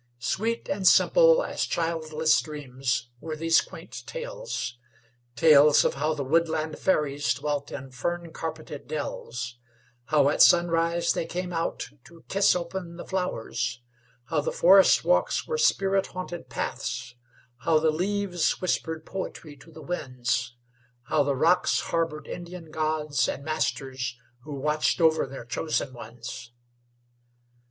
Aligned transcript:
Sweet 0.17 0.67
and 0.67 0.87
simple 0.87 1.43
as 1.43 1.61
childless 1.67 2.41
dreams 2.41 3.11
were 3.19 3.35
these 3.35 3.61
quaint 3.61 4.01
tales 4.07 4.79
tales 5.35 5.85
of 5.85 5.93
how 5.93 6.15
the 6.15 6.23
woodland 6.23 6.79
fairies 6.79 7.31
dwelt 7.35 7.71
in 7.71 7.91
fern 7.91 8.33
carpeted 8.33 8.87
dells; 8.87 9.59
how 10.05 10.29
at 10.29 10.41
sunrise 10.41 11.13
they 11.13 11.27
came 11.27 11.53
out 11.53 11.91
to 12.05 12.23
kiss 12.29 12.55
open 12.55 12.95
the 12.95 13.05
flowers; 13.05 13.83
how 14.25 14.41
the 14.41 14.51
forest 14.51 15.05
walks 15.05 15.45
were 15.45 15.55
spirit 15.59 16.07
haunted 16.07 16.49
paths; 16.49 17.13
how 17.57 17.77
the 17.77 17.91
leaves 17.91 18.59
whispered 18.59 19.05
poetry 19.05 19.55
to 19.55 19.71
the 19.71 19.83
winds; 19.83 20.55
how 21.09 21.21
the 21.21 21.35
rocks 21.35 21.79
harbored 21.79 22.25
Indian 22.25 22.71
gods 22.71 23.27
and 23.27 23.45
masters 23.45 24.17
who 24.39 24.55
watched 24.55 24.99
over 24.99 25.27
their 25.27 25.45
chosen 25.45 25.93
ones. 25.93 26.53